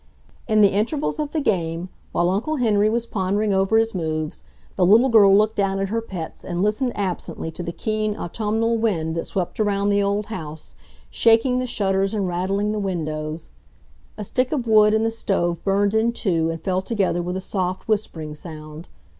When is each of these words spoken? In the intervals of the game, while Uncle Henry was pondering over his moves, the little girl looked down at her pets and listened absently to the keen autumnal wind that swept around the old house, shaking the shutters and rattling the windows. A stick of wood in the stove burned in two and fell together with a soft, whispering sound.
In 0.47 0.61
the 0.61 0.71
intervals 0.73 1.19
of 1.19 1.29
the 1.29 1.41
game, 1.41 1.89
while 2.11 2.31
Uncle 2.31 2.55
Henry 2.55 2.89
was 2.89 3.05
pondering 3.05 3.53
over 3.53 3.77
his 3.77 3.93
moves, 3.93 4.45
the 4.75 4.83
little 4.83 5.09
girl 5.09 5.37
looked 5.37 5.55
down 5.55 5.79
at 5.79 5.89
her 5.89 6.01
pets 6.01 6.43
and 6.43 6.63
listened 6.63 6.93
absently 6.95 7.51
to 7.51 7.61
the 7.61 7.71
keen 7.71 8.17
autumnal 8.17 8.79
wind 8.79 9.13
that 9.13 9.25
swept 9.25 9.59
around 9.59 9.89
the 9.89 10.01
old 10.01 10.25
house, 10.25 10.73
shaking 11.11 11.59
the 11.59 11.67
shutters 11.67 12.15
and 12.15 12.27
rattling 12.27 12.71
the 12.71 12.79
windows. 12.79 13.49
A 14.17 14.23
stick 14.23 14.51
of 14.51 14.65
wood 14.65 14.95
in 14.95 15.03
the 15.03 15.11
stove 15.11 15.63
burned 15.63 15.93
in 15.93 16.13
two 16.13 16.49
and 16.49 16.59
fell 16.63 16.81
together 16.81 17.21
with 17.21 17.37
a 17.37 17.39
soft, 17.39 17.87
whispering 17.87 18.33
sound. 18.33 18.87